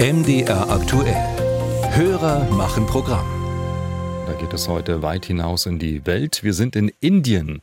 MDR 0.00 0.70
aktuell. 0.70 1.14
Hörer 1.90 2.48
machen 2.50 2.86
Programm. 2.86 3.26
Da 4.26 4.32
geht 4.32 4.50
es 4.54 4.66
heute 4.66 5.02
weit 5.02 5.26
hinaus 5.26 5.66
in 5.66 5.78
die 5.78 6.06
Welt. 6.06 6.42
Wir 6.42 6.54
sind 6.54 6.74
in 6.74 6.90
Indien 7.00 7.60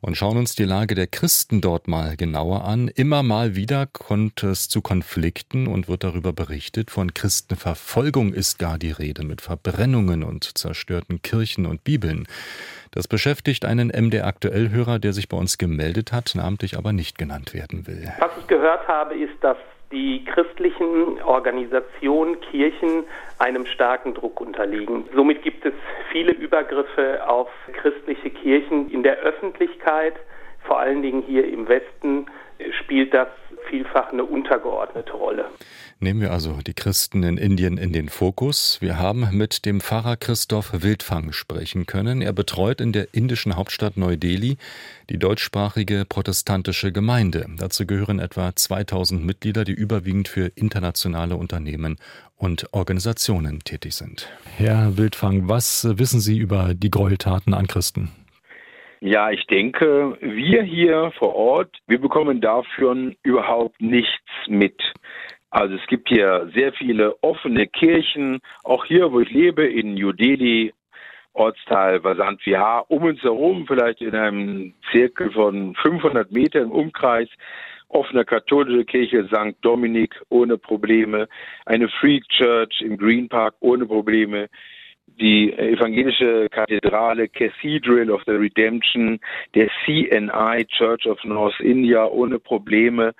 und 0.00 0.16
schauen 0.16 0.38
uns 0.38 0.54
die 0.54 0.64
Lage 0.64 0.94
der 0.94 1.06
Christen 1.06 1.60
dort 1.60 1.86
mal 1.86 2.16
genauer 2.16 2.64
an. 2.64 2.88
Immer 2.88 3.22
mal 3.22 3.56
wieder 3.56 3.84
kommt 3.84 4.42
es 4.42 4.70
zu 4.70 4.80
Konflikten 4.80 5.66
und 5.66 5.86
wird 5.86 6.02
darüber 6.02 6.32
berichtet. 6.32 6.90
Von 6.90 7.12
Christenverfolgung 7.12 8.32
ist 8.32 8.58
gar 8.58 8.78
die 8.78 8.92
Rede 8.92 9.22
mit 9.22 9.42
Verbrennungen 9.42 10.24
und 10.24 10.56
zerstörten 10.56 11.20
Kirchen 11.20 11.66
und 11.66 11.84
Bibeln. 11.84 12.26
Das 12.92 13.06
beschäftigt 13.06 13.66
einen 13.66 13.88
MD 13.88 14.22
Aktuell-Hörer, 14.22 14.98
der 14.98 15.12
sich 15.12 15.28
bei 15.28 15.36
uns 15.36 15.58
gemeldet 15.58 16.10
hat, 16.10 16.32
namentlich 16.36 16.78
aber 16.78 16.94
nicht 16.94 17.18
genannt 17.18 17.52
werden 17.52 17.86
will. 17.86 18.10
Was 18.18 18.30
ich 18.40 18.46
gehört 18.46 18.88
habe, 18.88 19.14
ist, 19.14 19.34
dass 19.42 19.58
die 19.92 20.24
christlichen 20.24 21.22
Organisationen, 21.22 22.40
Kirchen 22.40 23.04
einem 23.38 23.66
starken 23.66 24.14
Druck 24.14 24.40
unterliegen. 24.40 25.04
Somit 25.14 25.42
gibt 25.42 25.64
es 25.64 25.74
viele 26.10 26.32
Übergriffe 26.32 27.28
auf 27.28 27.48
christliche 27.72 28.30
Kirchen 28.30 28.90
in 28.90 29.02
der 29.02 29.18
Öffentlichkeit, 29.18 30.14
vor 30.64 30.80
allen 30.80 31.02
Dingen 31.02 31.22
hier 31.22 31.46
im 31.46 31.68
Westen 31.68 32.26
spielt 32.80 33.14
das 33.14 33.28
vielfach 33.68 34.12
eine 34.12 34.24
untergeordnete 34.24 35.12
Rolle. 35.12 35.46
Nehmen 35.98 36.20
wir 36.20 36.30
also 36.30 36.58
die 36.66 36.74
Christen 36.74 37.22
in 37.22 37.38
Indien 37.38 37.78
in 37.78 37.92
den 37.92 38.10
Fokus. 38.10 38.78
Wir 38.82 38.98
haben 38.98 39.28
mit 39.32 39.64
dem 39.64 39.80
Pfarrer 39.80 40.16
Christoph 40.16 40.82
Wildfang 40.82 41.32
sprechen 41.32 41.86
können. 41.86 42.20
Er 42.20 42.34
betreut 42.34 42.82
in 42.82 42.92
der 42.92 43.14
indischen 43.14 43.56
Hauptstadt 43.56 43.96
Neu-Delhi 43.96 44.58
die 45.08 45.18
deutschsprachige 45.18 46.04
protestantische 46.06 46.92
Gemeinde. 46.92 47.46
Dazu 47.56 47.86
gehören 47.86 48.18
etwa 48.18 48.54
2000 48.54 49.24
Mitglieder, 49.24 49.64
die 49.64 49.72
überwiegend 49.72 50.28
für 50.28 50.52
internationale 50.54 51.36
Unternehmen 51.36 51.96
und 52.36 52.72
Organisationen 52.72 53.60
tätig 53.60 53.94
sind. 53.94 54.28
Herr 54.56 54.98
Wildfang, 54.98 55.48
was 55.48 55.86
wissen 55.98 56.20
Sie 56.20 56.36
über 56.36 56.74
die 56.74 56.90
Gräueltaten 56.90 57.54
an 57.54 57.66
Christen? 57.66 58.10
Ja, 59.00 59.30
ich 59.30 59.46
denke, 59.46 60.16
wir 60.20 60.62
hier 60.62 61.12
vor 61.18 61.34
Ort, 61.34 61.76
wir 61.86 62.00
bekommen 62.00 62.40
dafür 62.40 63.12
überhaupt 63.22 63.80
nichts 63.80 64.30
mit. 64.48 64.80
Also 65.50 65.74
es 65.74 65.86
gibt 65.86 66.08
hier 66.08 66.50
sehr 66.54 66.72
viele 66.72 67.14
offene 67.22 67.66
Kirchen, 67.66 68.40
auch 68.64 68.84
hier, 68.86 69.12
wo 69.12 69.20
ich 69.20 69.30
lebe, 69.30 69.66
in 69.66 69.94
New 69.94 70.12
Delhi, 70.12 70.72
Ortsteil 71.34 72.02
Vasant 72.02 72.44
Vihar, 72.46 72.90
um 72.90 73.04
uns 73.04 73.22
herum, 73.22 73.66
vielleicht 73.66 74.00
in 74.00 74.14
einem 74.14 74.74
Zirkel 74.90 75.30
von 75.30 75.74
500 75.74 76.32
Metern 76.32 76.64
im 76.64 76.72
Umkreis, 76.72 77.28
offene 77.88 78.24
katholische 78.24 78.84
Kirche 78.86 79.26
St. 79.26 79.56
Dominik 79.60 80.14
ohne 80.30 80.56
Probleme, 80.56 81.28
eine 81.66 81.88
Freak 81.88 82.26
Church 82.30 82.80
im 82.80 82.96
Green 82.96 83.28
Park 83.28 83.54
ohne 83.60 83.84
Probleme, 83.84 84.48
die 85.06 85.52
evangelische 85.52 86.48
Kathedrale 86.50 87.28
Cathedral 87.28 88.10
of 88.10 88.22
the 88.26 88.32
Redemption, 88.32 89.18
der 89.54 89.68
CNI 89.84 90.64
Church 90.66 91.06
of 91.06 91.22
North 91.24 91.58
India 91.60 92.04
ohne 92.06 92.38
Probleme, 92.38 93.12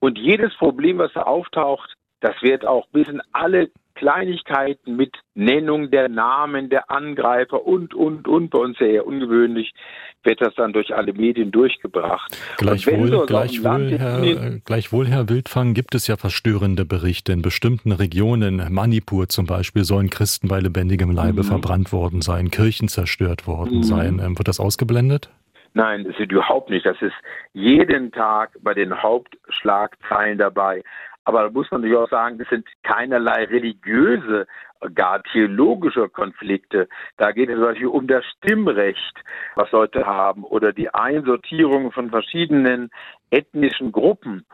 und 0.00 0.18
jedes 0.18 0.54
Problem, 0.56 0.98
was 0.98 1.12
da 1.12 1.22
auftaucht, 1.22 1.94
das 2.20 2.34
wird 2.42 2.66
auch 2.66 2.86
bis 2.88 3.08
in 3.08 3.20
alle 3.32 3.70
Kleinigkeiten 4.00 4.96
mit 4.96 5.14
Nennung 5.34 5.90
der 5.90 6.08
Namen 6.08 6.70
der 6.70 6.90
Angreifer 6.90 7.66
und, 7.66 7.92
und, 7.94 8.26
und, 8.26 8.48
bei 8.48 8.58
uns 8.58 8.78
sehr 8.78 9.06
ungewöhnlich, 9.06 9.74
wird 10.22 10.40
das 10.40 10.54
dann 10.54 10.72
durch 10.72 10.94
alle 10.94 11.12
Medien 11.12 11.50
durchgebracht. 11.50 12.34
Gleichwohl, 12.56 13.26
gleichwohl, 13.26 13.98
Herr, 13.98 14.22
äh, 14.22 14.60
gleichwohl, 14.64 15.06
Herr 15.06 15.28
Wildfang, 15.28 15.74
gibt 15.74 15.94
es 15.94 16.06
ja 16.06 16.16
verstörende 16.16 16.86
Berichte. 16.86 17.32
In 17.32 17.42
bestimmten 17.42 17.92
Regionen, 17.92 18.72
Manipur 18.72 19.28
zum 19.28 19.44
Beispiel, 19.44 19.84
sollen 19.84 20.08
Christen 20.08 20.48
bei 20.48 20.60
lebendigem 20.60 21.10
Leibe 21.10 21.42
mhm. 21.42 21.48
verbrannt 21.48 21.92
worden 21.92 22.22
sein, 22.22 22.50
Kirchen 22.50 22.88
zerstört 22.88 23.46
worden 23.46 23.78
mhm. 23.78 23.82
sein. 23.82 24.18
Ähm, 24.24 24.38
wird 24.38 24.48
das 24.48 24.60
ausgeblendet? 24.60 25.28
Nein, 25.74 26.04
das 26.04 26.18
ist 26.18 26.32
überhaupt 26.32 26.70
nicht. 26.70 26.86
Das 26.86 27.00
ist 27.02 27.14
jeden 27.52 28.10
Tag 28.12 28.50
bei 28.62 28.72
den 28.72 29.02
Hauptschlagzeilen 29.02 30.38
dabei. 30.38 30.82
Aber 31.30 31.44
da 31.44 31.50
muss 31.50 31.70
man 31.70 31.80
natürlich 31.80 31.96
auch 31.96 32.10
sagen, 32.10 32.38
das 32.38 32.48
sind 32.48 32.66
keinerlei 32.82 33.44
religiöse, 33.44 34.48
gar 34.96 35.22
theologische 35.22 36.08
Konflikte. 36.08 36.88
Da 37.18 37.30
geht 37.30 37.48
es 37.48 37.54
zum 37.54 37.66
Beispiel 37.66 37.86
um 37.86 38.08
das 38.08 38.24
Stimmrecht, 38.24 39.16
was 39.54 39.70
Leute 39.70 40.04
haben, 40.04 40.42
oder 40.42 40.72
die 40.72 40.92
Einsortierung 40.92 41.92
von 41.92 42.10
verschiedenen 42.10 42.90
ethnischen 43.30 43.92
Gruppen. 43.92 44.44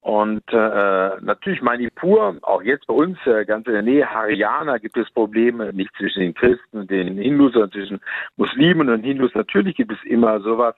Und 0.00 0.42
äh, 0.48 1.20
natürlich 1.20 1.62
Manipur, 1.62 2.36
auch 2.42 2.62
jetzt 2.62 2.88
bei 2.88 2.94
uns 2.94 3.16
äh, 3.26 3.44
ganz 3.44 3.68
in 3.68 3.74
der 3.74 3.82
Nähe, 3.82 4.10
Haryana 4.10 4.78
gibt 4.78 4.96
es 4.96 5.08
Probleme, 5.12 5.72
nicht 5.72 5.94
zwischen 5.96 6.18
den 6.18 6.34
Christen 6.34 6.78
und 6.78 6.90
den 6.90 7.16
Hindus, 7.16 7.52
sondern 7.52 7.70
zwischen 7.70 8.00
Muslimen 8.36 8.88
und 8.88 9.04
Hindus. 9.04 9.32
Natürlich 9.36 9.76
gibt 9.76 9.92
es 9.92 10.02
immer 10.04 10.40
sowas. 10.40 10.74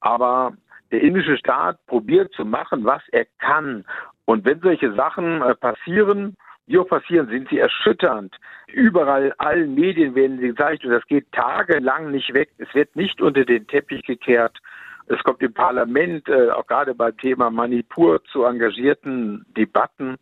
Aber 0.00 0.52
der 0.92 1.00
indische 1.00 1.38
Staat 1.38 1.78
probiert 1.86 2.30
zu 2.34 2.44
machen, 2.44 2.84
was 2.84 3.02
er 3.10 3.24
kann. 3.38 3.86
Und 4.28 4.44
wenn 4.44 4.60
solche 4.60 4.92
Sachen 4.92 5.40
äh, 5.40 5.54
passieren, 5.54 6.36
die 6.66 6.76
auch 6.76 6.86
passieren, 6.86 7.28
sind 7.28 7.48
sie 7.48 7.60
erschütternd. 7.60 8.36
Überall, 8.66 9.32
allen 9.38 9.74
Medien 9.74 10.14
werden 10.14 10.38
sie 10.38 10.48
gezeigt 10.48 10.84
und 10.84 10.90
das 10.90 11.06
geht 11.06 11.32
tagelang 11.32 12.10
nicht 12.10 12.34
weg. 12.34 12.50
Es 12.58 12.68
wird 12.74 12.94
nicht 12.94 13.22
unter 13.22 13.46
den 13.46 13.66
Teppich 13.66 14.02
gekehrt. 14.02 14.58
Es 15.06 15.18
kommt 15.22 15.40
im 15.40 15.54
Parlament, 15.54 16.28
äh, 16.28 16.50
auch 16.50 16.66
gerade 16.66 16.94
beim 16.94 17.16
Thema 17.16 17.48
Manipur, 17.48 18.22
zu 18.30 18.44
engagierten 18.44 19.46
Debatten. 19.56 20.16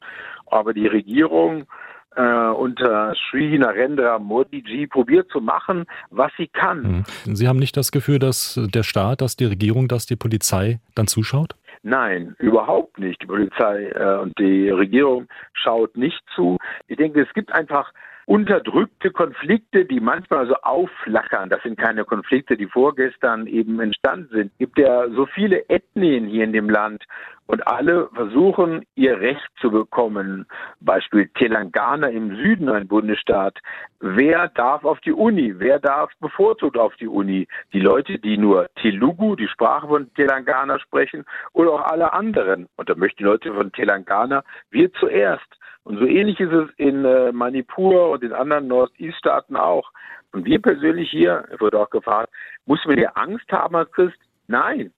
Aber 0.46 0.72
die 0.72 0.86
Regierung 0.86 1.66
äh, 2.14 2.22
unter 2.22 3.12
Sri 3.28 3.58
Narendra 3.58 4.20
Modi 4.20 4.62
Ji 4.64 4.86
probiert 4.86 5.28
zu 5.32 5.40
machen, 5.40 5.84
was 6.10 6.30
sie 6.36 6.46
kann. 6.46 7.04
Mhm. 7.24 7.34
Sie 7.34 7.48
haben 7.48 7.58
nicht 7.58 7.76
das 7.76 7.90
Gefühl, 7.90 8.20
dass 8.20 8.60
der 8.72 8.84
Staat, 8.84 9.20
dass 9.20 9.34
die 9.34 9.46
Regierung, 9.46 9.88
dass 9.88 10.06
die 10.06 10.14
Polizei 10.14 10.78
dann 10.94 11.08
zuschaut? 11.08 11.56
Nein, 11.88 12.34
überhaupt 12.40 12.98
nicht. 12.98 13.22
Die 13.22 13.26
Polizei 13.26 13.84
äh, 13.94 14.18
und 14.18 14.36
die 14.40 14.70
Regierung 14.70 15.28
schaut 15.52 15.96
nicht 15.96 16.20
zu. 16.34 16.56
Ich 16.88 16.96
denke, 16.96 17.22
es 17.22 17.32
gibt 17.32 17.52
einfach 17.52 17.92
unterdrückte 18.26 19.12
Konflikte, 19.12 19.84
die 19.84 20.00
manchmal 20.00 20.46
so 20.48 20.54
aufflackern. 20.56 21.48
Das 21.48 21.62
sind 21.62 21.78
keine 21.78 22.04
Konflikte, 22.04 22.56
die 22.56 22.66
vorgestern 22.66 23.46
eben 23.46 23.80
entstanden 23.80 24.28
sind. 24.30 24.52
Es 24.52 24.58
gibt 24.58 24.78
ja 24.78 25.08
so 25.10 25.26
viele 25.26 25.68
Ethnien 25.68 26.26
hier 26.26 26.42
in 26.42 26.52
dem 26.52 26.68
Land 26.68 27.04
und 27.46 27.64
alle 27.68 28.08
versuchen, 28.12 28.84
ihr 28.96 29.20
Recht 29.20 29.48
zu 29.60 29.70
bekommen. 29.70 30.46
Beispiel 30.80 31.28
Telangana 31.38 32.08
im 32.08 32.34
Süden, 32.34 32.68
ein 32.68 32.88
Bundesstaat. 32.88 33.58
Wer 34.00 34.48
darf 34.48 34.84
auf 34.84 34.98
die 35.00 35.12
Uni? 35.12 35.54
Wer 35.58 35.78
darf 35.78 36.10
bevorzugt 36.20 36.76
auf 36.76 36.96
die 36.96 37.06
Uni? 37.06 37.46
Die 37.72 37.80
Leute, 37.80 38.18
die 38.18 38.36
nur 38.36 38.66
Telugu, 38.82 39.36
die 39.36 39.46
Sprache 39.46 39.86
von 39.86 40.12
Telangana 40.14 40.80
sprechen, 40.80 41.24
oder 41.52 41.72
auch 41.72 41.84
alle 41.84 42.12
anderen. 42.12 42.66
Und 42.76 42.90
da 42.90 42.96
möchten 42.96 43.18
die 43.18 43.24
Leute 43.24 43.54
von 43.54 43.70
Telangana, 43.70 44.42
wir 44.70 44.92
zuerst. 44.94 45.46
Und 45.86 45.98
so 45.98 46.04
ähnlich 46.04 46.40
ist 46.40 46.52
es 46.52 46.68
in 46.78 47.04
äh, 47.04 47.30
Manipur 47.30 48.10
und 48.10 48.24
in 48.24 48.32
anderen 48.32 48.66
Northeast-Staaten 48.66 49.54
auch. 49.54 49.92
Und 50.32 50.44
wir 50.44 50.60
persönlich 50.60 51.08
hier, 51.10 51.44
wurde 51.60 51.78
auch 51.78 51.90
gefragt, 51.90 52.28
muss 52.64 52.84
man 52.86 52.96
hier 52.96 53.16
Angst 53.16 53.50
haben 53.52 53.76
als 53.76 53.92
Christ? 53.92 54.18
Nein. 54.48 54.92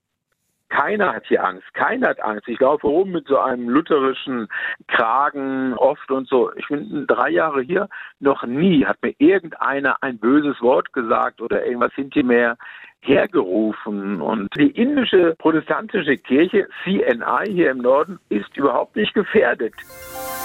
Keiner 0.70 1.14
hat 1.14 1.26
hier 1.26 1.44
Angst. 1.44 1.74
Keiner 1.74 2.08
hat 2.08 2.22
Angst. 2.22 2.48
Ich 2.48 2.58
laufe 2.58 2.86
rum 2.86 3.10
mit 3.10 3.26
so 3.28 3.38
einem 3.38 3.68
lutherischen 3.68 4.48
Kragen 4.86 5.74
oft 5.74 6.10
und 6.10 6.26
so. 6.26 6.50
Ich 6.56 6.66
bin 6.68 7.06
drei 7.06 7.28
Jahre 7.28 7.60
hier. 7.60 7.90
Noch 8.20 8.44
nie 8.44 8.86
hat 8.86 8.96
mir 9.02 9.14
irgendeiner 9.18 10.02
ein 10.02 10.18
böses 10.18 10.58
Wort 10.62 10.94
gesagt 10.94 11.42
oder 11.42 11.66
irgendwas 11.66 11.92
hinter 11.94 12.22
mir 12.22 12.56
hergerufen. 13.00 14.22
Und 14.22 14.48
die 14.56 14.70
indische 14.70 15.34
protestantische 15.38 16.16
Kirche, 16.16 16.66
CNI 16.82 17.44
hier 17.46 17.72
im 17.72 17.78
Norden, 17.78 18.18
ist 18.30 18.56
überhaupt 18.56 18.96
nicht 18.96 19.12
gefährdet. 19.12 19.74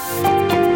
Música 0.04 0.73